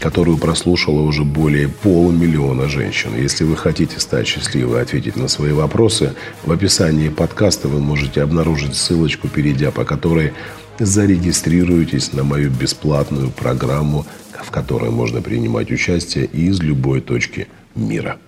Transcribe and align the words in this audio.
которую 0.00 0.38
прослушало 0.38 1.02
уже 1.02 1.24
более 1.24 1.68
полумиллиона 1.68 2.68
женщин. 2.68 3.14
Если 3.14 3.44
вы 3.44 3.54
хотите 3.56 4.00
стать 4.00 4.26
счастливой 4.26 4.78
и 4.78 4.82
ответить 4.82 5.16
на 5.16 5.28
свои 5.28 5.52
вопросы, 5.52 6.14
в 6.44 6.50
описании 6.50 7.10
подкаста 7.10 7.68
вы 7.68 7.80
можете 7.80 8.22
обнаружить 8.22 8.74
ссылочку, 8.74 9.28
перейдя 9.28 9.70
по 9.70 9.84
которой 9.84 10.32
зарегистрируйтесь 10.78 12.14
на 12.14 12.24
мою 12.24 12.50
бесплатную 12.50 13.30
программу, 13.30 14.06
в 14.32 14.50
которой 14.50 14.90
можно 14.90 15.20
принимать 15.20 15.70
участие 15.70 16.24
из 16.24 16.60
любой 16.60 17.02
точки 17.02 17.46
мира. 17.74 18.18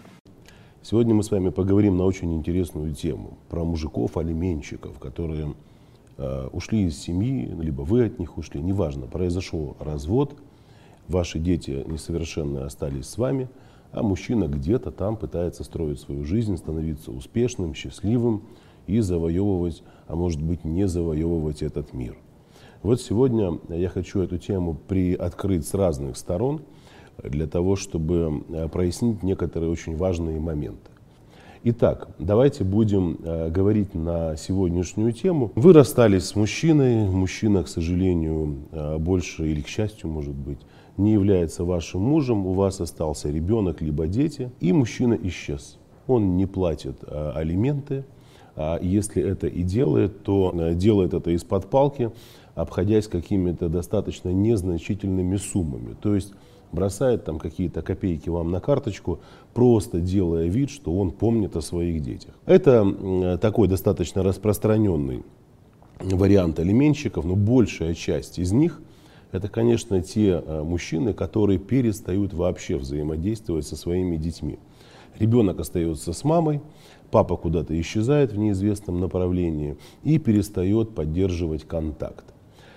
Сегодня 0.82 1.14
мы 1.14 1.22
с 1.22 1.30
вами 1.30 1.48
поговорим 1.48 1.96
на 1.96 2.04
очень 2.04 2.34
интересную 2.34 2.94
тему 2.94 3.38
про 3.48 3.64
мужиков-алименщиков, 3.64 4.98
которые 4.98 5.54
э, 6.18 6.48
ушли 6.52 6.84
из 6.84 6.98
семьи, 6.98 7.50
либо 7.58 7.82
вы 7.82 8.04
от 8.04 8.18
них 8.18 8.36
ушли, 8.36 8.60
неважно, 8.60 9.06
произошел 9.06 9.74
развод– 9.80 10.36
ваши 11.08 11.38
дети 11.38 11.84
несовершенные 11.86 12.64
остались 12.64 13.06
с 13.06 13.18
вами, 13.18 13.48
а 13.92 14.02
мужчина 14.02 14.46
где-то 14.46 14.90
там 14.90 15.16
пытается 15.16 15.64
строить 15.64 16.00
свою 16.00 16.24
жизнь, 16.24 16.56
становиться 16.56 17.12
успешным, 17.12 17.74
счастливым 17.74 18.42
и 18.86 19.00
завоевывать, 19.00 19.82
а 20.06 20.16
может 20.16 20.42
быть 20.42 20.64
не 20.64 20.88
завоевывать 20.88 21.62
этот 21.62 21.92
мир. 21.92 22.16
Вот 22.82 23.00
сегодня 23.00 23.60
я 23.68 23.88
хочу 23.88 24.20
эту 24.20 24.38
тему 24.38 24.76
приоткрыть 24.88 25.66
с 25.66 25.74
разных 25.74 26.16
сторон 26.16 26.62
для 27.22 27.46
того, 27.46 27.76
чтобы 27.76 28.44
э, 28.48 28.68
прояснить 28.68 29.22
некоторые 29.22 29.70
очень 29.70 29.96
важные 29.96 30.40
моменты. 30.40 30.90
Итак, 31.64 32.08
давайте 32.18 32.64
будем 32.64 33.18
э, 33.22 33.48
говорить 33.50 33.94
на 33.94 34.34
сегодняшнюю 34.36 35.12
тему. 35.12 35.52
Вы 35.54 35.72
расстались 35.72 36.24
с 36.24 36.34
мужчиной, 36.34 37.08
мужчина, 37.08 37.62
к 37.62 37.68
сожалению, 37.68 38.64
э, 38.72 38.98
больше 38.98 39.48
или 39.48 39.60
к 39.60 39.68
счастью, 39.68 40.10
может 40.10 40.34
быть, 40.34 40.58
не 41.02 41.12
является 41.12 41.64
вашим 41.64 42.02
мужем, 42.02 42.46
у 42.46 42.52
вас 42.54 42.80
остался 42.80 43.30
ребенок 43.30 43.80
либо 43.80 44.06
дети, 44.06 44.50
и 44.60 44.72
мужчина 44.72 45.18
исчез. 45.22 45.78
Он 46.06 46.36
не 46.36 46.46
платит 46.46 46.96
а, 47.02 47.32
алименты, 47.34 48.04
а 48.56 48.78
если 48.80 49.22
это 49.22 49.46
и 49.46 49.62
делает, 49.62 50.22
то 50.22 50.52
а, 50.54 50.74
делает 50.74 51.14
это 51.14 51.30
из-под 51.30 51.70
палки, 51.70 52.10
обходясь 52.54 53.08
какими-то 53.08 53.68
достаточно 53.68 54.28
незначительными 54.30 55.36
суммами. 55.36 55.94
То 56.00 56.14
есть 56.14 56.32
бросает 56.70 57.24
там 57.24 57.38
какие-то 57.38 57.82
копейки 57.82 58.28
вам 58.28 58.50
на 58.50 58.60
карточку, 58.60 59.20
просто 59.54 60.00
делая 60.00 60.46
вид, 60.46 60.70
что 60.70 60.96
он 60.96 61.10
помнит 61.10 61.56
о 61.56 61.60
своих 61.60 62.02
детях. 62.02 62.34
Это 62.46 63.38
такой 63.38 63.68
достаточно 63.68 64.22
распространенный 64.22 65.22
вариант 66.00 66.58
алименщиков, 66.58 67.24
но 67.24 67.36
большая 67.36 67.94
часть 67.94 68.38
из 68.38 68.52
них– 68.52 68.80
это, 69.32 69.48
конечно, 69.48 70.02
те 70.02 70.42
э, 70.44 70.62
мужчины, 70.62 71.14
которые 71.14 71.58
перестают 71.58 72.34
вообще 72.34 72.76
взаимодействовать 72.76 73.66
со 73.66 73.76
своими 73.76 74.16
детьми. 74.16 74.58
Ребенок 75.18 75.58
остается 75.58 76.12
с 76.12 76.22
мамой, 76.22 76.60
папа 77.10 77.36
куда-то 77.36 77.78
исчезает 77.80 78.32
в 78.32 78.38
неизвестном 78.38 79.00
направлении 79.00 79.76
и 80.04 80.18
перестает 80.18 80.94
поддерживать 80.94 81.64
контакт. 81.64 82.26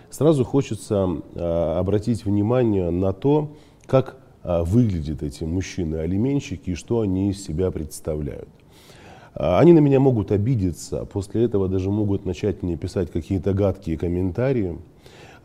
Сразу 0.10 0.46
хочется 0.46 1.22
э, 1.34 1.76
обратить 1.78 2.24
внимание 2.24 2.90
на 2.90 3.12
то, 3.12 3.52
как 3.86 4.18
э, 4.44 4.64
выглядят 4.64 5.24
эти 5.24 5.44
мужчины-алименщики 5.44 6.70
и 6.70 6.76
что 6.76 7.02
они 7.02 7.32
из 7.32 7.44
себя 7.44 7.70
представляют. 7.70 8.50
Они 9.34 9.74
на 9.74 9.80
меня 9.80 10.00
могут 10.00 10.32
обидеться, 10.32 11.04
после 11.04 11.44
этого 11.44 11.68
даже 11.68 11.92
могут 11.92 12.24
начать 12.26 12.64
мне 12.64 12.78
писать 12.78 13.12
какие-то 13.12 13.54
гадкие 13.54 13.98
комментарии. 13.98 14.78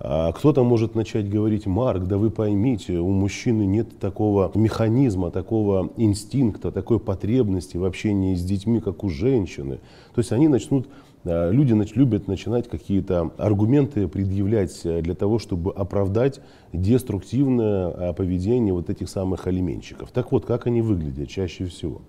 А 0.02 0.32
кто-то 0.32 0.64
может 0.64 0.94
начать 0.94 1.28
говорить, 1.28 1.66
Марк, 1.66 2.04
да 2.04 2.16
вы 2.16 2.30
поймите, 2.30 2.98
у 2.98 3.10
мужчины 3.10 3.66
нет 3.66 3.98
такого 3.98 4.50
механизма, 4.54 5.30
такого 5.30 5.90
инстинкта, 5.98 6.72
такой 6.72 6.98
потребности 6.98 7.76
в 7.76 7.84
общении 7.84 8.34
с 8.34 8.42
детьми, 8.42 8.80
как 8.80 9.04
у 9.04 9.10
женщины. 9.10 9.76
То 10.14 10.20
есть 10.20 10.32
они 10.32 10.48
начнут 10.48 10.88
а, 11.24 11.50
Люди 11.50 11.74
любят 11.94 12.28
начинать 12.28 12.66
какие-то 12.66 13.32
аргументы 13.36 14.08
предъявлять 14.08 14.80
э, 14.84 15.02
для 15.02 15.14
того, 15.14 15.38
чтобы 15.38 15.70
оправдать 15.72 16.40
деструктивное 16.72 17.88
а, 17.88 18.12
поведение 18.14 18.72
вот 18.72 18.88
этих 18.88 19.10
самых 19.10 19.46
алименщиков. 19.46 20.10
Так 20.12 20.32
вот, 20.32 20.46
как 20.46 20.66
они 20.66 20.80
выглядят 20.80 21.28
чаще 21.28 21.66
всего? 21.66 22.00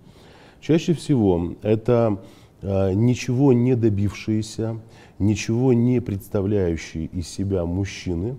Чаще 0.61 0.93
всего 0.93 1.55
это 1.61 2.19
ничего 2.63 3.53
не 3.53 3.75
добившиеся, 3.75 4.77
ничего 5.21 5.73
не 5.73 6.01
представляющие 6.01 7.05
из 7.05 7.27
себя 7.27 7.65
мужчины, 7.65 8.35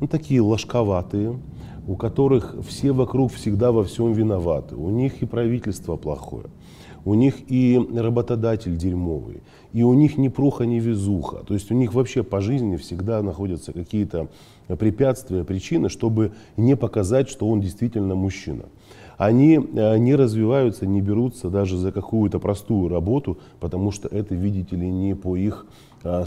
ну, 0.00 0.08
такие 0.08 0.40
ложковатые, 0.40 1.38
у 1.86 1.96
которых 1.96 2.56
все 2.66 2.92
вокруг 2.92 3.32
всегда 3.32 3.70
во 3.70 3.84
всем 3.84 4.12
виноваты. 4.12 4.74
У 4.74 4.90
них 4.90 5.22
и 5.22 5.26
правительство 5.26 5.96
плохое, 5.96 6.46
у 7.04 7.14
них 7.14 7.36
и 7.48 7.80
работодатель 7.94 8.76
дерьмовый, 8.76 9.42
и 9.72 9.82
у 9.82 9.94
них 9.94 10.18
ни 10.18 10.28
пруха, 10.28 10.64
ни 10.64 10.80
везуха. 10.80 11.44
То 11.46 11.54
есть 11.54 11.70
у 11.70 11.74
них 11.74 11.94
вообще 11.94 12.22
по 12.22 12.40
жизни 12.40 12.76
всегда 12.76 13.22
находятся 13.22 13.72
какие-то 13.72 14.28
препятствия, 14.78 15.44
причины, 15.44 15.88
чтобы 15.88 16.32
не 16.56 16.76
показать, 16.76 17.28
что 17.28 17.48
он 17.48 17.60
действительно 17.60 18.14
мужчина 18.14 18.64
они 19.18 19.56
э, 19.56 19.98
не 19.98 20.16
развиваются, 20.16 20.86
не 20.86 21.00
берутся 21.00 21.48
даже 21.48 21.76
за 21.76 21.92
какую-то 21.92 22.40
простую 22.40 22.88
работу, 22.88 23.38
потому 23.60 23.92
что 23.92 24.08
это, 24.08 24.34
видите 24.34 24.74
ли, 24.74 24.90
не 24.90 25.14
по 25.14 25.36
их 25.36 25.66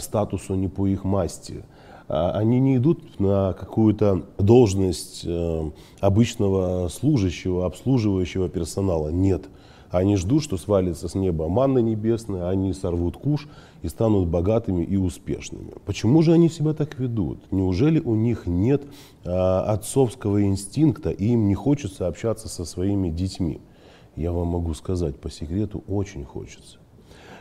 статусу, 0.00 0.54
не 0.54 0.68
по 0.68 0.86
их 0.86 1.04
масти. 1.04 1.64
А 2.08 2.30
они 2.32 2.60
не 2.60 2.76
идут 2.76 3.18
на 3.18 3.52
какую-то 3.52 4.26
должность 4.38 5.22
э, 5.24 5.70
обычного 6.00 6.88
служащего, 6.88 7.66
обслуживающего 7.66 8.48
персонала. 8.48 9.08
Нет. 9.08 9.48
Они 9.90 10.16
ждут, 10.16 10.42
что 10.42 10.56
свалится 10.56 11.08
с 11.08 11.14
неба 11.14 11.48
манна 11.48 11.78
небесная, 11.78 12.48
они 12.48 12.72
сорвут 12.72 13.16
куш 13.16 13.48
и 13.82 13.88
станут 13.88 14.28
богатыми 14.28 14.84
и 14.84 14.96
успешными. 14.96 15.72
Почему 15.84 16.22
же 16.22 16.32
они 16.32 16.48
себя 16.48 16.74
так 16.74 16.98
ведут? 16.98 17.38
Неужели 17.50 18.00
у 18.00 18.14
них 18.14 18.46
нет 18.46 18.82
а, 19.24 19.62
отцовского 19.62 20.44
инстинкта 20.44 21.10
и 21.10 21.26
им 21.28 21.48
не 21.48 21.54
хочется 21.54 22.08
общаться 22.08 22.48
со 22.48 22.64
своими 22.64 23.10
детьми? 23.10 23.60
Я 24.16 24.32
вам 24.32 24.48
могу 24.48 24.74
сказать 24.74 25.16
по 25.16 25.30
секрету, 25.30 25.84
очень 25.86 26.24
хочется. 26.24 26.78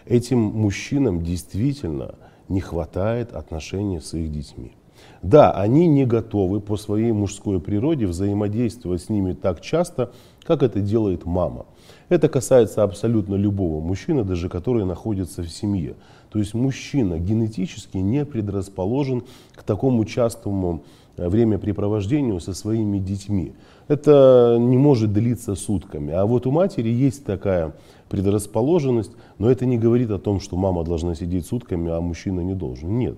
Этим 0.06 0.40
мужчинам 0.40 1.24
действительно 1.24 2.16
не 2.48 2.62
хватает 2.62 3.34
отношений 3.34 4.00
с 4.00 4.14
их 4.14 4.32
детьми. 4.32 4.74
Да, 5.22 5.52
они 5.52 5.88
не 5.88 6.06
готовы 6.06 6.60
по 6.62 6.78
своей 6.78 7.12
мужской 7.12 7.60
природе 7.60 8.06
взаимодействовать 8.06 9.02
с 9.02 9.10
ними 9.10 9.34
так 9.34 9.62
часто, 9.62 10.12
как 10.44 10.62
это 10.62 10.80
делает 10.80 11.26
мама. 11.26 11.66
Это 12.10 12.30
касается 12.30 12.84
абсолютно 12.84 13.36
любого 13.36 13.82
мужчины, 13.82 14.24
даже 14.24 14.48
который 14.48 14.86
находится 14.86 15.42
в 15.42 15.50
семье. 15.50 15.96
То 16.30 16.38
есть 16.40 16.54
мужчина 16.54 17.18
генетически 17.18 17.98
не 17.98 18.26
предрасположен 18.26 19.24
к 19.56 19.64
такому 19.64 20.06
частому 20.06 20.84
времяпрепровождению 21.18 22.40
со 22.40 22.54
своими 22.54 23.00
детьми. 23.00 23.54
Это 23.88 24.58
не 24.60 24.78
может 24.78 25.14
длиться 25.14 25.56
сутками. 25.56 26.14
А 26.14 26.26
вот 26.26 26.48
у 26.48 26.52
матери 26.52 26.90
есть 26.90 27.26
такая 27.26 27.74
предрасположенность, 28.10 29.12
но 29.38 29.50
это 29.50 29.66
не 29.66 29.78
говорит 29.78 30.12
о 30.12 30.20
том, 30.20 30.40
что 30.40 30.58
мама 30.58 30.84
должна 30.84 31.16
сидеть 31.16 31.46
сутками, 31.46 31.92
а 31.92 32.02
мужчина 32.02 32.42
не 32.42 32.54
должен. 32.54 32.98
Нет. 32.98 33.18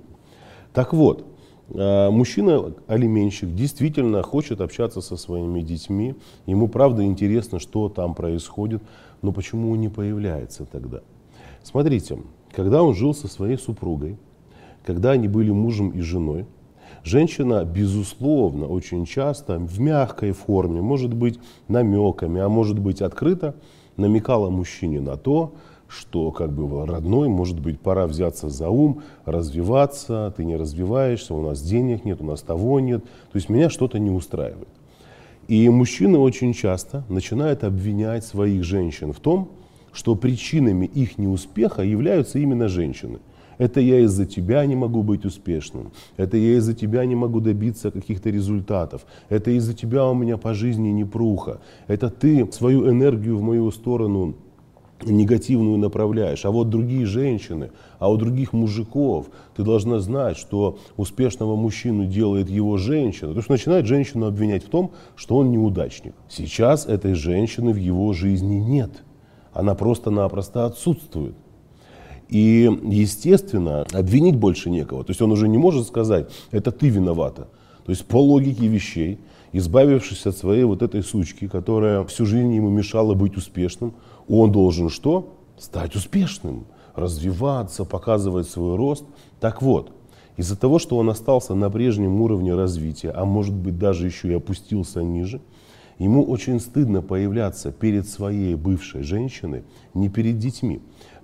Так 0.73 0.93
вот, 0.93 1.25
а, 1.73 2.09
мужчина, 2.11 2.73
алименщик, 2.87 3.53
действительно 3.53 4.23
хочет 4.23 4.61
общаться 4.61 5.01
со 5.01 5.17
своими 5.17 5.61
детьми. 5.61 6.15
Ему 6.45 6.67
правда 6.67 7.03
интересно, 7.03 7.59
что 7.59 7.89
там 7.89 8.15
происходит, 8.15 8.81
но 9.21 9.31
почему 9.31 9.71
он 9.71 9.81
не 9.81 9.89
появляется 9.89 10.65
тогда? 10.65 11.01
Смотрите, 11.63 12.19
когда 12.51 12.83
он 12.83 12.93
жил 12.95 13.13
со 13.13 13.27
своей 13.27 13.57
супругой, 13.57 14.17
когда 14.85 15.11
они 15.11 15.27
были 15.27 15.51
мужем 15.51 15.89
и 15.89 15.99
женой, 16.01 16.45
женщина, 17.03 17.63
безусловно, 17.63 18.67
очень 18.67 19.05
часто 19.05 19.57
в 19.59 19.79
мягкой 19.79 20.31
форме, 20.31 20.81
может 20.81 21.13
быть 21.13 21.39
намеками, 21.67 22.41
а 22.41 22.49
может 22.49 22.79
быть 22.79 23.01
открыто, 23.01 23.55
намекала 23.95 24.49
мужчине 24.49 25.01
на 25.01 25.17
то, 25.17 25.53
что 25.87 26.31
как 26.31 26.51
бы 26.51 26.85
родной, 26.85 27.29
может 27.29 27.59
быть, 27.59 27.79
пора 27.79 28.07
взяться 28.07 28.49
за 28.49 28.69
ум, 28.69 29.03
развиваться, 29.25 30.33
ты 30.35 30.43
не 30.43 30.55
развиваешься, 30.55 31.33
у 31.33 31.41
нас 31.41 31.61
денег 31.61 32.05
нет, 32.05 32.21
у 32.21 32.25
нас 32.25 32.41
того 32.41 32.79
нет. 32.79 33.03
То 33.03 33.35
есть 33.35 33.49
меня 33.49 33.69
что-то 33.69 33.99
не 33.99 34.11
устраивает. 34.11 34.67
И 35.47 35.69
мужчины 35.69 36.17
очень 36.17 36.53
часто 36.53 37.03
начинают 37.07 37.63
обвинять 37.63 38.25
своих 38.25 38.63
женщин 38.63 39.13
в 39.13 39.19
том, 39.19 39.49
что 39.93 40.15
причинами 40.15 40.85
их 40.85 41.17
неуспеха 41.17 41.83
являются 41.83 42.37
именно 42.37 42.67
женщины. 42.67 43.19
Это 43.57 43.79
я 43.79 43.99
из-за 44.01 44.25
тебя 44.25 44.65
не 44.65 44.75
могу 44.75 45.03
быть 45.03 45.25
успешным. 45.25 45.91
Это 46.15 46.37
я 46.37 46.57
из-за 46.57 46.73
тебя 46.73 47.05
не 47.05 47.15
могу 47.15 47.39
добиться 47.39 47.91
каких-то 47.91 48.29
результатов. 48.29 49.05
Это 49.29 49.51
из-за 49.51 49.73
тебя 49.73 50.07
у 50.07 50.13
меня 50.13 50.37
по 50.37 50.53
жизни 50.53 50.89
непруха. 50.89 51.59
Это 51.87 52.09
ты 52.09 52.49
свою 52.51 52.89
энергию 52.89 53.37
в 53.37 53.41
мою 53.41 53.71
сторону 53.71 54.35
негативную 55.05 55.77
направляешь. 55.77 56.45
А 56.45 56.51
вот 56.51 56.69
другие 56.69 57.05
женщины, 57.05 57.71
а 57.99 58.11
у 58.11 58.17
других 58.17 58.53
мужиков 58.53 59.27
ты 59.55 59.63
должна 59.63 59.99
знать, 59.99 60.37
что 60.37 60.79
успешного 60.95 61.55
мужчину 61.55 62.05
делает 62.05 62.49
его 62.49 62.77
женщина. 62.77 63.31
То 63.31 63.37
есть 63.37 63.49
начинает 63.49 63.85
женщину 63.85 64.25
обвинять 64.25 64.63
в 64.63 64.69
том, 64.69 64.91
что 65.15 65.37
он 65.37 65.51
неудачник. 65.51 66.13
Сейчас 66.29 66.85
этой 66.85 67.13
женщины 67.13 67.73
в 67.73 67.77
его 67.77 68.13
жизни 68.13 68.55
нет. 68.55 69.03
Она 69.53 69.75
просто-напросто 69.75 70.65
отсутствует. 70.65 71.35
И, 72.29 72.69
естественно, 72.83 73.85
обвинить 73.93 74.35
больше 74.35 74.69
некого. 74.69 75.03
То 75.03 75.11
есть 75.11 75.21
он 75.21 75.31
уже 75.31 75.47
не 75.47 75.57
может 75.57 75.87
сказать, 75.87 76.29
это 76.51 76.71
ты 76.71 76.89
виновата. 76.89 77.47
То 77.85 77.91
есть 77.91 78.05
по 78.05 78.17
логике 78.17 78.67
вещей, 78.67 79.19
избавившись 79.53 80.25
от 80.25 80.35
своей 80.35 80.63
вот 80.63 80.81
этой 80.81 81.03
сучки, 81.03 81.47
которая 81.47 82.03
всю 82.03 82.25
жизнь 82.25 82.53
ему 82.53 82.69
мешала 82.69 83.13
быть 83.13 83.37
успешным, 83.37 83.93
он 84.27 84.51
должен 84.51 84.89
что? 84.89 85.37
Стать 85.57 85.95
успешным, 85.95 86.65
развиваться, 86.95 87.85
показывать 87.85 88.49
свой 88.49 88.75
рост. 88.75 89.05
Так 89.39 89.61
вот, 89.61 89.91
из-за 90.35 90.55
того, 90.55 90.79
что 90.79 90.97
он 90.97 91.09
остался 91.09 91.55
на 91.55 91.69
прежнем 91.69 92.21
уровне 92.21 92.53
развития, 92.53 93.11
а 93.11 93.25
может 93.25 93.55
быть 93.55 93.77
даже 93.77 94.05
еще 94.05 94.29
и 94.29 94.35
опустился 94.35 95.01
ниже, 95.01 95.41
ему 95.97 96.23
очень 96.23 96.59
стыдно 96.59 97.01
появляться 97.01 97.71
перед 97.71 98.07
своей 98.07 98.55
бывшей 98.55 99.03
женщиной, 99.03 99.63
не 99.93 100.09
перед 100.09 100.37
детьми. 100.37 100.81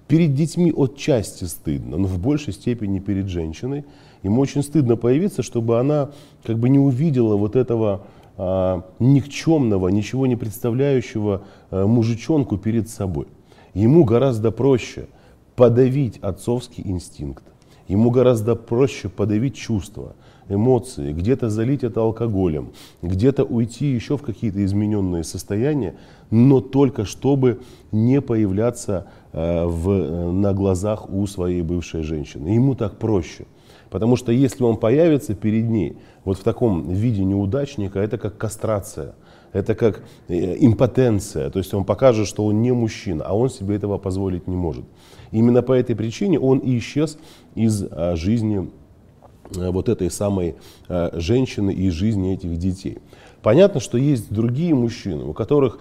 Перед 0.07 0.33
детьми 0.35 0.71
отчасти 0.75 1.45
стыдно, 1.45 1.97
но 1.97 2.07
в 2.07 2.19
большей 2.19 2.53
степени 2.53 2.99
перед 2.99 3.27
женщиной. 3.27 3.85
Ему 4.21 4.41
очень 4.41 4.63
стыдно 4.63 4.95
появиться, 4.95 5.43
чтобы 5.43 5.79
она 5.79 6.11
как 6.43 6.59
бы 6.59 6.69
не 6.69 6.79
увидела 6.79 7.35
вот 7.35 7.55
этого 7.55 8.05
а, 8.37 8.85
никчемного, 8.99 9.89
ничего 9.89 10.27
не 10.27 10.35
представляющего 10.35 11.43
а, 11.71 11.85
мужичонку 11.87 12.57
перед 12.57 12.89
собой. 12.89 13.27
Ему 13.73 14.03
гораздо 14.03 14.51
проще 14.51 15.07
подавить 15.55 16.17
отцовский 16.17 16.83
инстинкт. 16.85 17.43
Ему 17.87 18.11
гораздо 18.11 18.55
проще 18.55 19.09
подавить 19.09 19.55
чувства, 19.55 20.15
эмоции, 20.49 21.11
где-то 21.11 21.49
залить 21.49 21.83
это 21.83 22.01
алкоголем, 22.01 22.71
где-то 23.01 23.43
уйти 23.43 23.87
еще 23.87 24.17
в 24.17 24.21
какие-то 24.21 24.63
измененные 24.63 25.23
состояния, 25.23 25.95
но 26.31 26.61
только 26.61 27.05
чтобы 27.05 27.61
не 27.91 28.21
появляться 28.21 29.07
э, 29.31 29.65
в, 29.65 30.31
на 30.31 30.53
глазах 30.53 31.09
у 31.09 31.25
своей 31.27 31.61
бывшей 31.61 32.03
женщины. 32.03 32.49
Ему 32.49 32.75
так 32.75 32.97
проще. 32.97 33.45
Потому 33.89 34.15
что 34.15 34.31
если 34.31 34.63
он 34.63 34.77
появится 34.77 35.35
перед 35.35 35.69
ней 35.69 35.97
вот 36.25 36.37
в 36.39 36.43
таком 36.43 36.89
виде 36.89 37.23
неудачника, 37.23 37.99
это 37.99 38.17
как 38.17 38.37
кастрация, 38.37 39.13
это 39.53 39.75
как 39.75 40.03
э, 40.27 40.55
импотенция. 40.59 41.49
То 41.49 41.59
есть 41.59 41.73
он 41.73 41.85
покажет, 41.85 42.27
что 42.27 42.45
он 42.45 42.61
не 42.61 42.71
мужчина, 42.71 43.23
а 43.25 43.33
он 43.33 43.49
себе 43.49 43.75
этого 43.75 43.97
позволить 43.97 44.47
не 44.47 44.55
может. 44.55 44.83
Именно 45.31 45.61
по 45.61 45.73
этой 45.73 45.95
причине 45.95 46.39
он 46.39 46.59
и 46.59 46.77
исчез 46.77 47.17
из 47.55 47.83
а, 47.89 48.15
жизни 48.15 48.69
а, 49.55 49.71
вот 49.71 49.89
этой 49.89 50.11
самой 50.11 50.55
женщины 51.13 51.73
и 51.73 51.87
из 51.87 51.93
жизни 51.93 52.33
этих 52.33 52.57
детей. 52.57 52.97
Понятно, 53.41 53.79
что 53.79 53.97
есть 53.97 54.31
другие 54.31 54.73
мужчины, 54.73 55.23
у 55.23 55.33
которых 55.33 55.79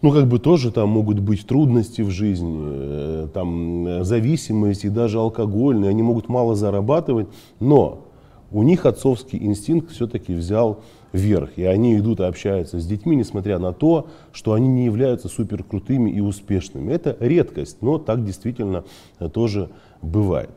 ну, 0.00 0.12
как 0.12 0.26
бы 0.26 0.38
тоже 0.38 0.70
там 0.70 0.90
могут 0.90 1.18
быть 1.18 1.46
трудности 1.46 2.02
в 2.02 2.10
жизни, 2.10 2.56
э, 2.60 3.28
там 3.34 4.04
зависимости, 4.04 4.86
даже 4.86 5.18
алкогольные, 5.18 5.90
они 5.90 6.02
могут 6.02 6.28
мало 6.28 6.54
зарабатывать, 6.54 7.26
но 7.58 8.07
у 8.50 8.62
них 8.62 8.86
отцовский 8.86 9.44
инстинкт 9.44 9.90
все-таки 9.90 10.32
взял 10.32 10.80
вверх, 11.12 11.50
и 11.56 11.64
они 11.64 11.98
идут 11.98 12.20
и 12.20 12.24
общаются 12.24 12.80
с 12.80 12.86
детьми, 12.86 13.16
несмотря 13.16 13.58
на 13.58 13.72
то, 13.72 14.06
что 14.32 14.52
они 14.52 14.68
не 14.68 14.84
являются 14.84 15.28
супер 15.28 15.64
крутыми 15.64 16.10
и 16.10 16.20
успешными. 16.20 16.92
Это 16.92 17.16
редкость, 17.20 17.82
но 17.82 17.98
так 17.98 18.24
действительно 18.24 18.84
тоже 19.32 19.70
бывает. 20.02 20.50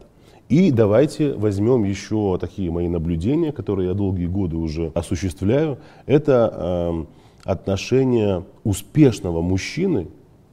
И 0.50 0.72
давайте 0.72 1.34
возьмем 1.34 1.86
еще 1.86 2.38
такие 2.38 2.70
мои 2.72 2.90
наблюдения, 2.90 3.54
которые 3.54 3.88
я 3.90 3.94
долгие 3.94 4.26
годы 4.26 4.58
уже 4.58 4.92
осуществляю. 4.94 5.78
Это 6.06 6.54
э, 6.54 7.06
отношения 7.46 8.44
успешного 8.66 9.42
мужчины 9.42 10.10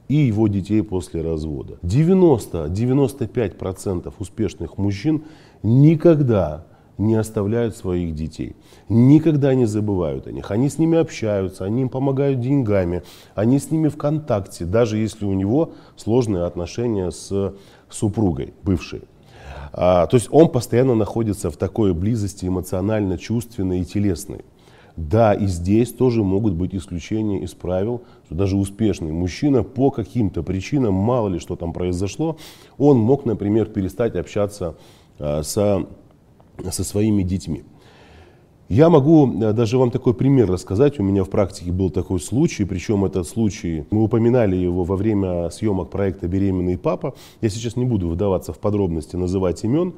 и 0.07 0.15
его 0.15 0.47
детей 0.47 0.81
после 0.83 1.21
развода. 1.21 1.79
90-95% 1.83 4.13
успешных 4.19 4.77
мужчин 4.77 5.25
никогда 5.63 6.63
не 6.99 7.15
оставляют 7.15 7.75
своих 7.75 8.13
детей, 8.13 8.55
никогда 8.89 9.55
не 9.55 9.65
забывают 9.65 10.27
о 10.27 10.31
них. 10.31 10.51
Они 10.51 10.69
с 10.69 10.77
ними 10.77 10.97
общаются, 10.97 11.65
они 11.65 11.81
им 11.81 11.89
помогают 11.89 12.41
деньгами, 12.41 13.03
они 13.35 13.57
с 13.57 13.71
ними 13.71 13.87
в 13.87 13.97
контакте, 13.97 14.65
даже 14.65 14.97
если 14.97 15.25
у 15.25 15.33
него 15.33 15.71
сложные 15.95 16.43
отношения 16.43 17.09
с 17.09 17.53
супругой 17.89 18.53
бывшей. 18.63 19.03
А, 19.71 20.07
то 20.07 20.17
есть 20.17 20.27
он 20.31 20.49
постоянно 20.49 20.93
находится 20.93 21.49
в 21.49 21.57
такой 21.57 21.93
близости 21.93 22.45
эмоционально, 22.45 23.17
чувственной 23.17 23.81
и 23.81 23.85
телесной. 23.85 24.43
Да, 24.97 25.33
и 25.33 25.45
здесь 25.45 25.93
тоже 25.93 26.23
могут 26.23 26.55
быть 26.55 26.75
исключения 26.75 27.41
из 27.41 27.53
правил, 27.53 28.01
что 28.25 28.35
даже 28.35 28.57
успешный 28.57 29.13
мужчина 29.13 29.63
по 29.63 29.91
каким-то 29.91 30.43
причинам, 30.43 30.93
мало 30.95 31.29
ли 31.29 31.39
что 31.39 31.55
там 31.55 31.71
произошло, 31.71 32.37
он 32.77 32.97
мог, 32.97 33.23
например, 33.23 33.67
перестать 33.67 34.17
общаться 34.17 34.75
а, 35.17 35.43
со, 35.43 35.87
со 36.71 36.83
своими 36.83 37.23
детьми. 37.23 37.63
Я 38.69 38.89
могу 38.89 39.27
э, 39.31 39.51
даже 39.51 39.79
вам 39.79 39.89
такой 39.89 40.13
пример 40.13 40.47
рассказать. 40.47 40.99
У 40.99 41.03
меня 41.03 41.23
в 41.23 41.29
практике 41.29 41.71
был 41.71 41.89
такой 41.89 42.19
случай, 42.19 42.65
причем 42.65 43.03
этот 43.03 43.27
случай, 43.27 43.85
мы 43.89 44.03
упоминали 44.03 44.55
его 44.55 44.83
во 44.83 44.95
время 44.95 45.49
съемок 45.49 45.89
проекта 45.89 46.27
«Беременный 46.27 46.77
папа». 46.77 47.15
Я 47.41 47.49
сейчас 47.49 47.75
не 47.75 47.85
буду 47.85 48.07
вдаваться 48.07 48.53
в 48.53 48.59
подробности, 48.59 49.15
называть 49.15 49.63
имен, 49.63 49.95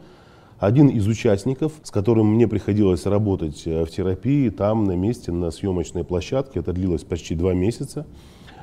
один 0.58 0.88
из 0.88 1.08
участников, 1.08 1.74
с 1.84 1.92
которым 1.92 2.36
мне 2.36 2.48
приходилось 2.48 3.06
работать 3.06 3.64
э, 3.66 3.84
в 3.84 3.90
терапии, 3.90 4.48
там 4.50 4.86
на 4.86 4.96
месте, 4.96 5.34
на 5.34 5.52
съемочной 5.52 6.06
площадке, 6.06 6.60
это 6.60 6.72
длилось 6.72 7.04
почти 7.04 7.36
два 7.36 7.54
месяца, 7.54 8.06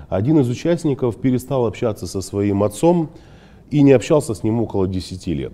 один 0.09 0.39
из 0.39 0.49
участников 0.49 1.17
перестал 1.17 1.67
общаться 1.67 2.07
со 2.07 2.23
своим 2.23 2.63
отцом 2.63 3.11
и 3.71 3.83
не 3.83 3.93
общался 3.93 4.33
с 4.33 4.43
ним 4.43 4.63
около 4.63 4.89
10 4.89 5.27
лет. 5.27 5.53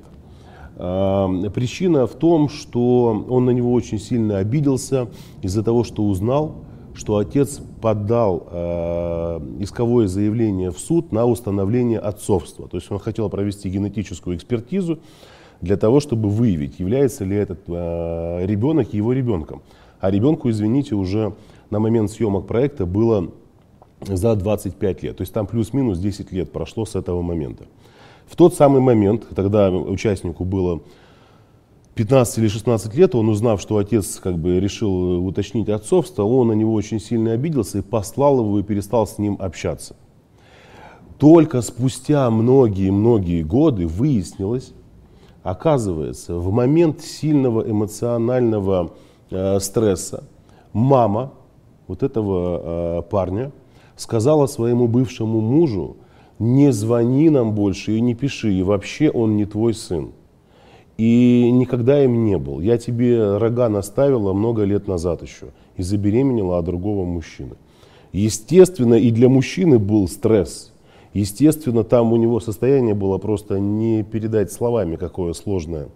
А, 0.77 1.29
причина 1.51 2.07
в 2.07 2.15
том, 2.15 2.49
что 2.49 3.27
он 3.29 3.45
на 3.45 3.51
него 3.51 3.73
очень 3.73 3.99
сильно 3.99 4.39
обиделся 4.39 5.09
из-за 5.43 5.63
того, 5.63 5.85
что 5.85 6.05
узнал, 6.05 6.57
что 6.95 7.17
отец 7.17 7.61
подал 7.81 8.47
э, 8.51 9.41
исковое 9.59 10.07
заявление 10.07 10.71
в 10.71 10.79
суд 10.79 11.11
на 11.11 11.27
установление 11.27 11.99
отцовства. 11.99 12.69
То 12.69 12.77
есть 12.77 12.91
он 12.91 13.01
хотел 13.01 13.29
провести 13.29 13.69
генетическую 13.69 14.37
экспертизу, 14.37 15.01
для 15.61 15.77
того, 15.77 16.01
чтобы 16.01 16.29
выявить, 16.29 16.79
является 16.79 17.25
ли 17.25 17.37
этот 17.37 17.61
э, 17.67 18.47
ребенок 18.47 18.93
его 18.93 19.13
ребенком. 19.13 19.63
А 20.01 20.11
ребенку, 20.11 20.51
извините, 20.51 20.95
уже 20.95 21.33
на 21.71 21.79
момент 21.79 22.11
съемок 22.11 22.47
проекта 22.47 22.87
было 22.87 23.31
за 24.01 24.35
25 24.35 25.03
лет. 25.03 25.17
То 25.17 25.23
есть 25.23 25.33
там 25.33 25.47
плюс-минус 25.47 25.99
10 25.99 26.33
лет 26.33 26.53
прошло 26.53 26.85
с 26.85 26.95
этого 26.95 27.23
момента. 27.23 27.65
В 28.27 28.37
тот 28.37 28.55
самый 28.55 28.81
момент, 28.81 29.27
когда 29.35 29.71
участнику 29.71 30.45
было 30.45 30.81
15 31.95 32.39
или 32.39 32.49
16 32.49 32.95
лет, 32.95 33.15
он 33.15 33.29
узнав, 33.29 33.61
что 33.61 33.77
отец 33.77 34.19
как 34.23 34.39
бы 34.39 34.59
решил 34.59 35.25
уточнить 35.27 35.69
отцовство, 35.69 36.25
он 36.25 36.49
на 36.49 36.53
него 36.53 36.73
очень 36.75 37.01
сильно 37.01 37.33
обиделся 37.33 37.79
и 37.79 37.83
послал 37.83 38.41
его 38.41 38.59
и 38.59 38.63
перестал 38.63 39.07
с 39.07 39.19
ним 39.19 39.37
общаться. 39.39 39.95
Только 41.19 41.63
спустя 41.63 42.29
многие-многие 42.31 43.43
годы 43.43 43.87
выяснилось, 43.87 44.73
Оказывается, 45.45 46.37
в 46.37 46.51
момент 46.51 47.03
сильного 47.03 47.71
эмоционального 47.71 48.93
э, 49.31 49.61
стресса 49.61 50.25
мама 50.73 51.35
вот 51.87 52.03
этого 52.03 53.01
э, 53.01 53.03
парня 53.03 53.53
сказала 53.95 54.47
своему 54.47 54.89
бывшему 54.89 55.43
мужу, 55.43 55.99
не 56.39 56.73
звони 56.73 57.31
нам 57.31 57.55
больше 57.55 57.97
и 57.97 58.01
не 58.01 58.15
пиши, 58.15 58.53
и 58.53 58.63
вообще 58.63 59.11
он 59.11 59.37
не 59.37 59.45
твой 59.45 59.75
сын. 59.75 60.13
И 60.97 61.51
никогда 61.53 62.05
им 62.05 62.25
не 62.25 62.39
был. 62.39 62.61
Я 62.61 62.79
тебе 62.79 63.37
рога 63.39 63.69
наставила 63.69 64.33
много 64.33 64.63
лет 64.63 64.87
назад 64.87 65.23
еще 65.23 65.47
и 65.77 65.83
забеременела 65.83 66.59
от 66.59 66.65
другого 66.65 67.05
мужчины. 67.05 67.57
Естественно, 68.13 68.95
и 68.95 69.11
для 69.11 69.29
мужчины 69.29 69.79
был 69.79 70.07
стресс. 70.07 70.73
Естественно, 71.15 71.83
там 71.83 72.13
у 72.13 72.17
него 72.17 72.41
состояние 72.41 72.95
было 72.95 73.19
просто 73.19 73.59
не 73.59 74.03
передать 74.05 74.53
словами, 74.53 74.97
какое 74.97 75.33
сложное. 75.33 75.89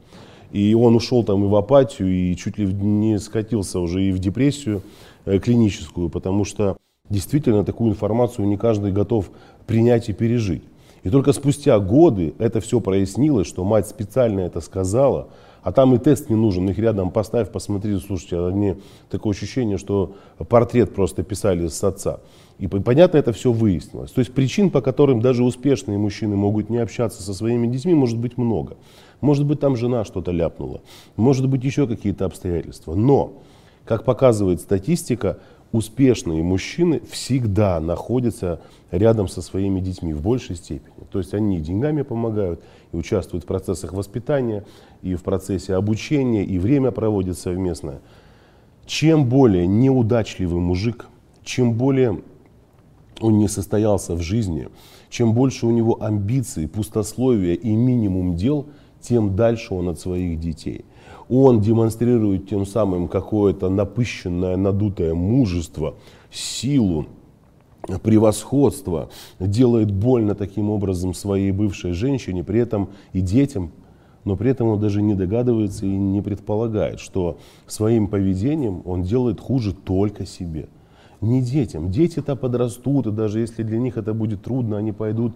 И 0.50 0.74
он 0.74 0.96
ушел 0.96 1.24
там 1.24 1.44
и 1.44 1.48
в 1.48 1.54
апатию, 1.54 2.08
и 2.08 2.34
чуть 2.36 2.58
ли 2.58 2.66
не 2.66 3.18
скатился 3.18 3.80
уже 3.80 4.02
и 4.02 4.12
в 4.12 4.18
депрессию 4.18 4.82
э, 5.26 5.38
клиническую, 5.38 6.08
потому 6.08 6.44
что 6.44 6.76
действительно 7.10 7.64
такую 7.64 7.90
информацию 7.90 8.48
не 8.48 8.56
каждый 8.56 8.92
готов 8.92 9.30
принять 9.68 10.08
и 10.08 10.12
пережить. 10.12 10.64
И 11.04 11.10
только 11.10 11.32
спустя 11.32 11.78
годы 11.78 12.34
это 12.38 12.60
все 12.60 12.80
прояснилось, 12.80 13.46
что 13.46 13.62
мать 13.62 13.86
специально 13.86 14.40
это 14.40 14.60
сказала, 14.60 15.28
а 15.62 15.70
там 15.70 15.94
и 15.94 15.98
тест 15.98 16.30
не 16.30 16.36
нужен, 16.36 16.68
их 16.70 16.78
рядом 16.78 17.10
поставь, 17.10 17.52
посмотри, 17.52 17.96
слушайте, 17.98 18.44
они 18.44 18.76
такое 19.10 19.32
ощущение, 19.32 19.76
что 19.76 20.14
портрет 20.48 20.94
просто 20.94 21.22
писали 21.22 21.68
с 21.68 21.84
отца. 21.84 22.20
И 22.58 22.66
понятно, 22.66 23.18
это 23.18 23.32
все 23.32 23.52
выяснилось. 23.52 24.10
То 24.10 24.20
есть 24.20 24.32
причин, 24.32 24.70
по 24.70 24.80
которым 24.80 25.20
даже 25.20 25.44
успешные 25.44 25.98
мужчины 25.98 26.34
могут 26.34 26.70
не 26.70 26.78
общаться 26.78 27.22
со 27.22 27.34
своими 27.34 27.66
детьми, 27.68 27.94
может 27.94 28.18
быть 28.18 28.36
много. 28.38 28.76
Может 29.20 29.46
быть, 29.46 29.60
там 29.60 29.76
жена 29.76 30.04
что-то 30.04 30.32
ляпнула. 30.32 30.80
Может 31.16 31.48
быть, 31.48 31.62
еще 31.62 31.86
какие-то 31.86 32.24
обстоятельства. 32.24 32.94
Но, 32.94 33.34
как 33.84 34.04
показывает 34.04 34.60
статистика, 34.60 35.38
успешные 35.72 36.42
мужчины 36.42 37.00
всегда 37.10 37.78
находятся 37.80 38.60
рядом 38.90 39.28
со 39.28 39.42
своими 39.42 39.80
детьми 39.80 40.14
в 40.14 40.22
большей 40.22 40.56
степени. 40.56 40.94
То 41.10 41.18
есть 41.18 41.34
они 41.34 41.60
деньгами 41.60 42.02
помогают, 42.02 42.62
и 42.92 42.96
участвуют 42.96 43.44
в 43.44 43.46
процессах 43.46 43.92
воспитания, 43.92 44.64
и 45.02 45.14
в 45.14 45.22
процессе 45.22 45.74
обучения, 45.74 46.44
и 46.44 46.58
время 46.58 46.90
проводят 46.90 47.38
совместно. 47.38 48.00
Чем 48.86 49.28
более 49.28 49.66
неудачливый 49.66 50.60
мужик, 50.60 51.06
чем 51.44 51.74
более 51.74 52.22
он 53.20 53.38
не 53.38 53.48
состоялся 53.48 54.14
в 54.14 54.22
жизни, 54.22 54.68
чем 55.10 55.34
больше 55.34 55.66
у 55.66 55.70
него 55.70 56.02
амбиций, 56.02 56.68
пустословия 56.68 57.54
и 57.54 57.70
минимум 57.70 58.36
дел, 58.36 58.66
тем 59.00 59.36
дальше 59.36 59.74
он 59.74 59.88
от 59.88 60.00
своих 60.00 60.40
детей. 60.40 60.84
Он 61.28 61.60
демонстрирует 61.60 62.48
тем 62.48 62.64
самым 62.64 63.08
какое-то 63.08 63.68
напыщенное, 63.68 64.56
надутое 64.56 65.14
мужество, 65.14 65.94
силу, 66.30 67.06
превосходство, 68.02 69.10
делает 69.38 69.90
больно 69.90 70.34
таким 70.34 70.70
образом 70.70 71.14
своей 71.14 71.52
бывшей 71.52 71.92
женщине, 71.92 72.44
при 72.44 72.60
этом 72.60 72.90
и 73.12 73.20
детям, 73.20 73.72
но 74.24 74.36
при 74.36 74.50
этом 74.50 74.68
он 74.68 74.80
даже 74.80 75.02
не 75.02 75.14
догадывается 75.14 75.86
и 75.86 75.90
не 75.90 76.20
предполагает, 76.20 77.00
что 77.00 77.38
своим 77.66 78.08
поведением 78.08 78.82
он 78.84 79.02
делает 79.02 79.40
хуже 79.40 79.72
только 79.72 80.26
себе 80.26 80.68
не 81.20 81.42
детям. 81.42 81.90
Дети-то 81.90 82.36
подрастут, 82.36 83.06
и 83.06 83.10
даже 83.10 83.40
если 83.40 83.62
для 83.62 83.78
них 83.78 83.96
это 83.96 84.14
будет 84.14 84.42
трудно, 84.42 84.76
они 84.76 84.92
пойдут 84.92 85.34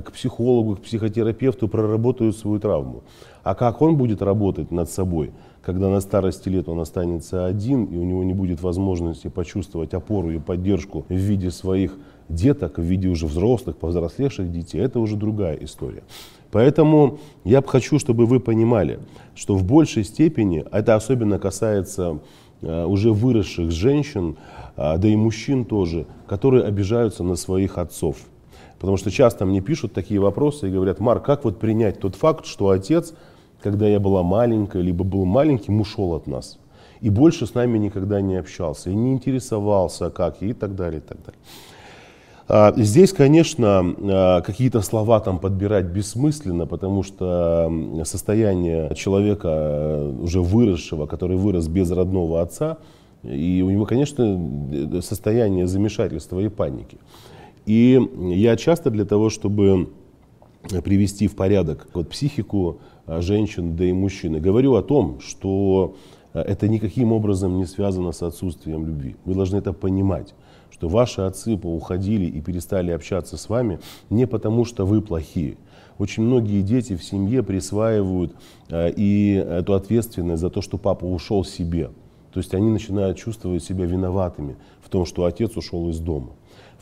к 0.00 0.12
психологу, 0.12 0.76
к 0.76 0.80
психотерапевту, 0.80 1.68
проработают 1.68 2.36
свою 2.36 2.58
травму. 2.58 3.02
А 3.42 3.54
как 3.54 3.82
он 3.82 3.96
будет 3.96 4.22
работать 4.22 4.70
над 4.70 4.90
собой, 4.90 5.32
когда 5.62 5.88
на 5.88 6.00
старости 6.00 6.48
лет 6.48 6.68
он 6.68 6.80
останется 6.80 7.46
один, 7.46 7.84
и 7.84 7.96
у 7.96 8.04
него 8.04 8.24
не 8.24 8.32
будет 8.32 8.62
возможности 8.62 9.28
почувствовать 9.28 9.94
опору 9.94 10.30
и 10.30 10.38
поддержку 10.38 11.04
в 11.08 11.14
виде 11.14 11.50
своих 11.50 11.98
деток, 12.28 12.78
в 12.78 12.82
виде 12.82 13.08
уже 13.08 13.26
взрослых, 13.26 13.76
повзрослевших 13.76 14.50
детей, 14.50 14.80
это 14.80 14.98
уже 15.00 15.16
другая 15.16 15.56
история. 15.56 16.02
Поэтому 16.50 17.18
я 17.44 17.62
хочу, 17.62 17.98
чтобы 17.98 18.26
вы 18.26 18.40
понимали, 18.40 19.00
что 19.34 19.54
в 19.54 19.64
большей 19.64 20.04
степени, 20.04 20.64
это 20.70 20.94
особенно 20.94 21.38
касается 21.38 22.20
Э, 22.62 22.84
уже 22.84 23.12
выросших 23.12 23.72
женщин, 23.72 24.36
а, 24.76 24.96
да 24.96 25.08
и 25.08 25.16
мужчин 25.16 25.64
тоже, 25.64 26.06
которые 26.28 26.64
обижаются 26.64 27.24
на 27.24 27.34
своих 27.34 27.76
отцов. 27.76 28.16
Потому 28.82 28.96
что 28.96 29.12
часто 29.12 29.46
мне 29.46 29.60
пишут 29.60 29.92
такие 29.92 30.18
вопросы 30.18 30.66
и 30.66 30.72
говорят, 30.72 30.98
Марк, 30.98 31.24
как 31.24 31.44
вот 31.44 31.60
принять 31.60 32.00
тот 32.00 32.16
факт, 32.16 32.46
что 32.46 32.70
отец, 32.70 33.14
когда 33.62 33.86
я 33.86 34.00
была 34.00 34.24
маленькая, 34.24 34.82
либо 34.82 35.04
был 35.04 35.24
маленьким, 35.24 35.80
ушел 35.80 36.14
от 36.14 36.26
нас. 36.26 36.58
И 37.00 37.08
больше 37.08 37.46
с 37.46 37.54
нами 37.54 37.78
никогда 37.78 38.20
не 38.20 38.34
общался, 38.34 38.90
и 38.90 38.94
не 38.96 39.12
интересовался, 39.12 40.10
как, 40.10 40.42
и 40.42 40.52
так 40.52 40.74
далее, 40.74 40.98
и 40.98 41.00
так 41.00 41.18
далее. 41.24 41.40
А, 42.48 42.72
здесь, 42.76 43.12
конечно, 43.12 43.94
а, 44.00 44.40
какие-то 44.40 44.80
слова 44.80 45.20
там 45.20 45.38
подбирать 45.38 45.84
бессмысленно, 45.84 46.66
потому 46.66 47.04
что 47.04 47.70
состояние 48.02 48.92
человека, 48.96 49.48
э, 49.48 50.12
уже 50.22 50.40
выросшего, 50.40 51.06
который 51.06 51.36
вырос 51.36 51.68
без 51.68 51.88
родного 51.92 52.40
отца, 52.40 52.78
и 53.22 53.62
у 53.64 53.70
него, 53.70 53.84
конечно, 53.84 55.00
состояние 55.02 55.68
замешательства 55.68 56.40
и 56.40 56.48
паники. 56.48 56.98
И 57.66 58.00
я 58.34 58.56
часто 58.56 58.90
для 58.90 59.04
того, 59.04 59.30
чтобы 59.30 59.90
привести 60.84 61.26
в 61.26 61.36
порядок 61.36 61.88
вот, 61.94 62.08
психику 62.08 62.78
а, 63.06 63.20
женщин, 63.20 63.76
да 63.76 63.84
и 63.84 63.92
мужчин, 63.92 64.40
говорю 64.40 64.74
о 64.74 64.82
том, 64.82 65.18
что 65.20 65.96
э, 66.34 66.40
это 66.40 66.68
никаким 66.68 67.12
образом 67.12 67.56
не 67.56 67.66
связано 67.66 68.12
с 68.12 68.22
отсутствием 68.22 68.86
любви. 68.86 69.16
Вы 69.24 69.34
должны 69.34 69.56
это 69.56 69.72
понимать 69.72 70.34
что 70.72 70.88
ваши 70.88 71.20
отцы 71.20 71.54
уходили 71.54 72.26
и 72.26 72.40
перестали 72.40 72.90
общаться 72.90 73.36
с 73.36 73.48
вами 73.48 73.78
не 74.10 74.26
потому, 74.26 74.64
что 74.64 74.84
вы 74.84 75.00
плохие. 75.00 75.56
Очень 75.98 76.24
многие 76.24 76.62
дети 76.62 76.96
в 76.96 77.04
семье 77.04 77.44
присваивают 77.44 78.34
э, 78.68 78.90
и 78.90 79.34
эту 79.34 79.74
ответственность 79.74 80.40
за 80.40 80.50
то, 80.50 80.60
что 80.60 80.78
папа 80.78 81.04
ушел 81.04 81.44
себе. 81.44 81.90
То 82.32 82.40
есть 82.40 82.54
они 82.54 82.70
начинают 82.70 83.18
чувствовать 83.18 83.62
себя 83.62 83.84
виноватыми 83.84 84.56
в 84.80 84.88
том, 84.88 85.04
что 85.04 85.24
отец 85.24 85.56
ушел 85.56 85.88
из 85.90 86.00
дома 86.00 86.30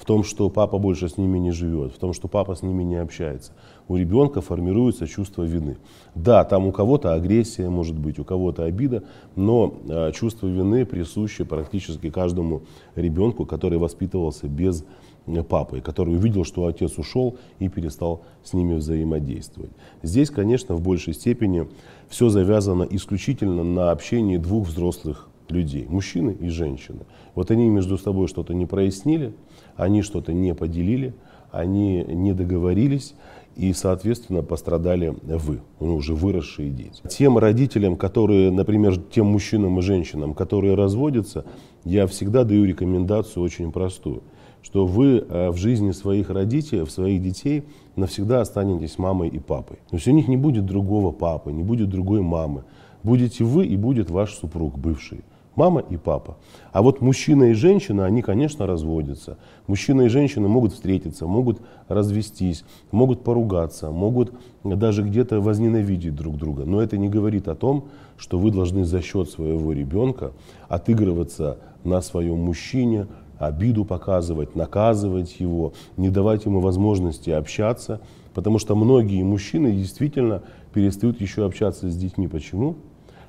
в 0.01 0.07
том, 0.07 0.25
что 0.25 0.49
папа 0.49 0.79
больше 0.79 1.11
с 1.11 1.19
ними 1.19 1.39
не 1.39 1.53
живет, 1.53 1.93
в 1.93 1.99
том, 1.99 2.15
что 2.15 2.27
папа 2.27 2.55
с 2.55 2.63
ними 2.63 2.83
не 2.85 2.97
общается. 2.97 3.53
У 3.87 3.97
ребенка 3.97 4.41
формируется 4.41 5.07
чувство 5.07 5.43
вины. 5.43 5.77
Да, 6.15 6.43
там 6.45 6.67
у 6.67 6.73
кого-то 6.73 7.13
агрессия 7.13 7.69
может 7.69 7.99
быть, 7.99 8.19
у 8.19 8.25
кого-то 8.25 8.65
обида, 8.65 9.03
но 9.37 9.75
э, 9.87 10.13
чувство 10.13 10.47
вины 10.47 10.87
присуще 10.87 11.45
практически 11.45 12.09
каждому 12.09 12.63
ребенку, 12.95 13.45
который 13.45 13.79
воспитывался 13.79 14.49
без 14.49 14.87
э, 15.27 15.43
папы, 15.43 15.83
который 15.83 16.15
увидел, 16.15 16.45
что 16.45 16.67
отец 16.67 16.97
ушел 16.97 17.37
и 17.59 17.69
перестал 17.69 18.23
с 18.43 18.55
ними 18.55 18.77
взаимодействовать. 18.77 19.71
Здесь, 20.03 20.31
конечно, 20.31 20.77
в 20.77 20.81
большей 20.81 21.13
степени 21.13 21.69
все 22.09 22.31
завязано 22.31 22.85
исключительно 22.91 23.65
на 23.65 23.91
общении 23.91 24.39
двух 24.39 24.69
взрослых 24.69 25.30
людей, 25.51 25.87
мужчины 25.89 26.37
и 26.39 26.49
женщины. 26.49 27.01
Вот 27.35 27.51
они 27.51 27.69
между 27.69 27.99
собой 27.99 28.29
что-то 28.29 28.55
не 28.55 28.67
прояснили, 28.67 29.33
они 29.77 30.03
что-то 30.03 30.33
не 30.33 30.55
поделили, 30.55 31.15
они 31.51 32.05
не 32.05 32.33
договорились, 32.33 33.15
и, 33.57 33.73
соответственно, 33.73 34.43
пострадали 34.43 35.15
вы, 35.23 35.61
ну, 35.81 35.97
уже 35.97 36.15
выросшие 36.15 36.71
дети. 36.71 37.03
Тем 37.09 37.37
родителям, 37.37 37.97
которые, 37.97 38.51
например, 38.51 38.97
тем 38.97 39.27
мужчинам 39.27 39.79
и 39.79 39.83
женщинам, 39.83 40.35
которые 40.35 40.75
разводятся, 40.75 41.45
я 41.85 42.07
всегда 42.07 42.45
даю 42.45 42.65
рекомендацию 42.65 43.43
очень 43.43 43.73
простую, 43.73 44.23
что 44.63 44.87
вы 44.87 45.19
э, 45.19 45.51
в 45.51 45.57
жизни 45.57 45.91
своих 45.91 46.31
родителей, 46.31 46.87
своих 46.87 47.23
детей 47.23 47.65
навсегда 47.97 48.41
останетесь 48.41 48.99
мамой 48.99 49.29
и 49.29 49.39
папой. 49.39 49.79
То 49.91 49.97
есть 49.97 50.07
у 50.07 50.13
них 50.13 50.29
не 50.29 50.37
будет 50.37 50.65
другого 50.65 51.11
папы, 51.11 51.53
не 51.53 51.63
будет 51.63 51.89
другой 51.89 52.23
мамы. 52.23 52.65
Будете 53.03 53.45
вы 53.45 53.67
и 53.67 53.77
будет 53.77 54.11
ваш 54.11 54.35
супруг 54.35 54.79
бывший 54.79 55.23
мама 55.55 55.81
и 55.81 55.97
папа. 55.97 56.37
А 56.73 56.83
вот 56.83 57.01
мужчина 57.01 57.45
и 57.45 57.53
женщина, 57.53 58.05
они, 58.05 58.23
конечно, 58.23 58.67
разводятся. 58.67 59.39
Мужчина 59.67 60.03
и 60.03 60.09
женщина 60.09 60.49
могут 60.49 60.73
встретиться, 60.73 61.27
могут 61.27 61.61
развестись, 61.89 62.65
могут 62.91 63.23
поругаться, 63.25 63.91
могут 63.91 64.33
даже 64.65 65.03
где-то 65.03 65.41
возненавидеть 65.41 66.15
друг 66.15 66.37
друга. 66.37 66.65
Но 66.65 66.81
это 66.83 66.97
не 66.99 67.09
говорит 67.09 67.49
о 67.49 67.55
том, 67.55 67.85
что 68.17 68.39
вы 68.39 68.51
должны 68.51 68.85
за 68.85 69.03
счет 69.03 69.31
своего 69.31 69.73
ребенка 69.73 70.33
отыгрываться 70.69 71.59
на 71.85 72.01
своем 72.01 72.39
мужчине, 72.39 73.07
обиду 73.39 73.85
показывать, 73.85 74.55
наказывать 74.55 75.41
его, 75.41 75.73
не 75.97 76.11
давать 76.11 76.45
ему 76.45 76.61
возможности 76.61 77.31
общаться. 77.31 78.01
Потому 78.35 78.59
что 78.59 78.77
многие 78.77 79.23
мужчины 79.25 79.73
действительно 79.73 80.43
перестают 80.73 81.21
еще 81.21 81.45
общаться 81.45 81.91
с 81.91 81.97
детьми. 81.97 82.29
Почему? 82.29 82.77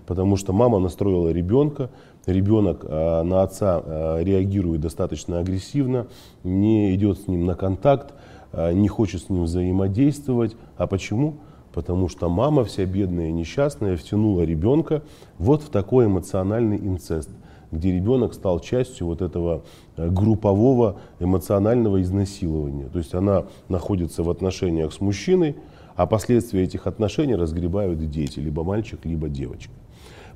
Потому 0.06 0.36
что 0.36 0.54
мама 0.54 0.80
настроила 0.80 1.30
ребенка, 1.30 1.90
ребенок 2.26 2.84
э, 2.84 3.24
на 3.24 3.44
отца 3.44 3.82
э, 3.84 4.24
реагирует 4.24 4.82
достаточно 4.82 5.40
агрессивно, 5.40 6.08
не 6.44 6.94
идет 6.96 7.20
с 7.20 7.28
ним 7.28 7.46
на 7.46 7.56
контакт, 7.56 8.14
э, 8.52 8.74
не 8.74 8.88
хочет 8.88 9.24
с 9.24 9.30
ним 9.30 9.44
взаимодействовать. 9.44 10.56
А 10.78 10.88
почему? 10.88 11.36
Потому 11.74 12.10
что 12.10 12.30
мама 12.30 12.66
вся 12.66 12.86
бедная 12.86 13.30
и 13.30 13.32
несчастная 13.32 13.98
втянула 13.98 14.44
ребенка 14.44 15.04
вот 15.38 15.64
в 15.64 15.70
такой 15.70 16.06
эмоциональный 16.06 16.78
инцест, 16.78 17.30
где 17.72 17.94
ребенок 17.94 18.34
стал 18.34 18.60
частью 18.60 19.08
вот 19.08 19.22
этого 19.22 19.64
группового 19.96 20.98
эмоционального 21.20 22.02
изнасилования. 22.02 22.90
То 22.90 22.98
есть 22.98 23.14
она 23.14 23.46
находится 23.70 24.22
в 24.24 24.30
отношениях 24.30 24.92
с 24.92 25.00
мужчиной, 25.00 25.56
а 25.96 26.06
последствия 26.06 26.64
этих 26.64 26.88
отношений 26.88 27.36
разгребают 27.36 28.00
дети, 28.10 28.40
либо 28.40 28.66
мальчик, 28.66 29.06
либо 29.06 29.30
девочка. 29.30 29.72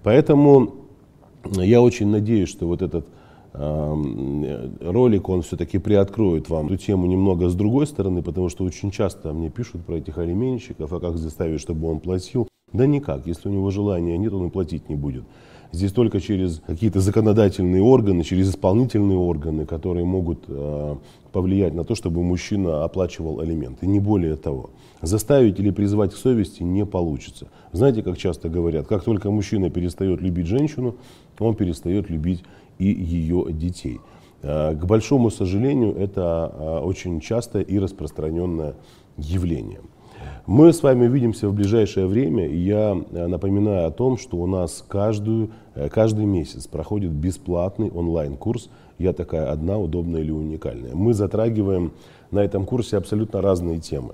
Поэтому 0.04 0.85
я 1.53 1.81
очень 1.81 2.07
надеюсь, 2.07 2.49
что 2.49 2.67
вот 2.67 2.81
этот 2.81 3.07
ролик, 3.53 5.29
он 5.29 5.41
все-таки 5.41 5.77
приоткроет 5.77 6.49
вам 6.49 6.67
эту 6.67 6.77
тему 6.77 7.05
немного 7.05 7.47
с 7.47 7.55
другой 7.55 7.87
стороны, 7.87 8.21
потому 8.21 8.49
что 8.49 8.65
очень 8.65 8.91
часто 8.91 9.31
мне 9.31 9.49
пишут 9.49 9.85
про 9.85 9.95
этих 9.95 10.17
алименщиков, 10.17 10.91
а 10.91 10.99
как 10.99 11.17
заставить, 11.17 11.61
чтобы 11.61 11.89
он 11.89 11.99
платил. 11.99 12.49
Да 12.73 12.85
никак, 12.85 13.27
если 13.27 13.47
у 13.47 13.51
него 13.53 13.71
желания 13.71 14.17
нет, 14.17 14.33
он 14.33 14.47
и 14.47 14.49
платить 14.49 14.89
не 14.89 14.95
будет. 14.95 15.23
Здесь 15.75 15.91
только 15.91 16.22
через 16.22 16.62
какие-то 16.65 17.01
законодательные 17.01 17.82
органы, 17.82 18.24
через 18.24 18.50
исполнительные 18.50 19.17
органы, 19.17 19.65
которые 19.65 20.05
могут 20.05 20.46
э, 20.48 20.96
повлиять 21.34 21.74
на 21.74 21.84
то, 21.84 21.96
чтобы 21.96 22.24
мужчина 22.24 22.86
оплачивал 22.86 23.41
алименты. 23.41 23.86
Не 23.86 24.00
более 24.00 24.38
того. 24.38 24.70
Заставить 25.01 25.60
или 25.60 25.72
призвать 25.72 26.13
к 26.13 26.15
совести 26.15 26.63
не 26.63 26.86
получится. 26.86 27.50
Знаете, 27.74 28.03
как 28.03 28.17
часто 28.17 28.48
говорят, 28.48 28.88
как 28.88 29.03
только 29.03 29.29
мужчина 29.29 29.70
перестает 29.70 30.22
любить 30.22 30.48
женщину, 30.48 30.96
он 31.39 31.55
перестает 31.55 32.10
любить 32.10 32.46
и 32.79 32.86
ее 32.86 33.48
детей. 33.51 34.00
Э, 34.44 34.74
к 34.75 34.86
большому 34.86 35.29
сожалению, 35.29 35.94
это 35.98 36.53
э, 36.58 36.79
очень 36.86 37.20
частое 37.20 37.63
и 37.63 37.77
распространенное 37.79 38.75
явление. 39.17 39.82
Мы 40.48 40.74
с 40.74 40.84
вами 40.84 41.07
увидимся 41.07 41.50
в 41.50 41.53
ближайшее 41.53 42.05
время, 42.05 42.48
я 42.48 42.95
э, 43.12 43.27
напоминаю 43.27 43.88
о 43.88 43.91
том, 43.91 44.17
что 44.17 44.38
у 44.38 44.45
нас 44.45 44.86
каждую, 44.88 45.50
э, 45.74 45.89
каждый 45.89 46.25
месяц 46.25 46.67
проходит 46.67 47.12
бесплатный 47.12 47.89
онлайн-курс 47.89 48.69
«Я 49.00 49.13
такая 49.13 49.51
одна, 49.51 49.79
удобная 49.79 50.22
или 50.22 50.29
уникальная». 50.29 50.93
Мы 50.93 51.15
затрагиваем 51.15 51.93
на 52.29 52.39
этом 52.39 52.65
курсе 52.65 52.98
абсолютно 52.98 53.41
разные 53.41 53.79
темы. 53.79 54.13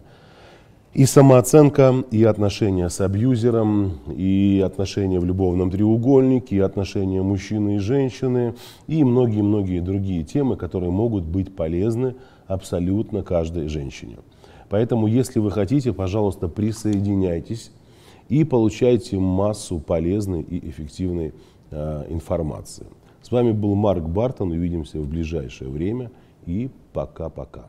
И 0.93 1.05
самооценка, 1.05 2.03
и 2.11 2.23
отношения 2.25 2.89
с 2.89 2.99
абьюзером, 2.99 3.99
и 4.15 4.61
отношения 4.65 5.19
в 5.19 5.25
любовном 5.25 5.71
треугольнике, 5.71 6.57
и 6.57 6.59
отношения 6.59 7.21
мужчины 7.21 7.75
и 7.75 7.79
женщины, 7.79 8.55
и 8.87 9.03
многие-многие 9.03 9.79
другие 9.79 10.23
темы, 10.23 10.57
которые 10.57 10.91
могут 10.91 11.23
быть 11.23 11.55
полезны 11.55 12.15
абсолютно 12.47 13.23
каждой 13.23 13.69
женщине. 13.69 14.17
Поэтому, 14.71 15.05
если 15.05 15.39
вы 15.39 15.51
хотите, 15.51 15.91
пожалуйста, 15.91 16.47
присоединяйтесь 16.47 17.71
и 18.29 18.45
получайте 18.45 19.19
массу 19.19 19.79
полезной 19.79 20.43
и 20.43 20.69
эффективной 20.69 21.33
э, 21.71 22.05
информации. 22.07 22.85
С 23.21 23.31
вами 23.31 23.51
был 23.51 23.75
Марк 23.75 24.05
Бартон. 24.05 24.51
Увидимся 24.51 25.01
в 25.01 25.09
ближайшее 25.09 25.69
время. 25.69 26.09
И 26.45 26.69
пока-пока. 26.93 27.67